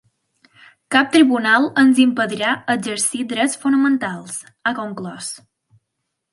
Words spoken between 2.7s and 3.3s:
exercir